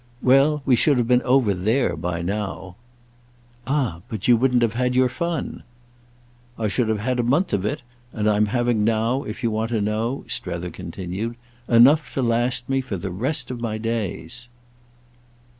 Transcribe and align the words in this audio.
"Well, 0.23 0.63
we 0.65 0.75
should 0.75 0.97
have 0.97 1.07
been 1.07 1.21
over 1.21 1.53
there 1.53 1.95
by 1.95 2.23
now." 2.23 2.75
"Ah 3.67 4.01
but 4.09 4.27
you 4.27 4.35
wouldn't 4.35 4.63
have 4.63 4.73
had 4.73 4.95
your 4.95 5.09
fun!" 5.09 5.61
"I 6.57 6.67
should 6.69 6.87
have 6.89 7.01
had 7.01 7.19
a 7.19 7.23
month 7.23 7.53
of 7.53 7.65
it; 7.67 7.83
and 8.11 8.27
I'm 8.27 8.47
having 8.47 8.83
now, 8.83 9.21
if 9.21 9.43
you 9.43 9.51
want 9.51 9.69
to 9.69 9.79
know," 9.79 10.25
Strether 10.27 10.71
continued, 10.71 11.35
"enough 11.69 12.11
to 12.15 12.23
last 12.23 12.67
me 12.67 12.81
for 12.81 12.97
the 12.97 13.11
rest 13.11 13.51
of 13.51 13.61
my 13.61 13.77
days." 13.77 14.47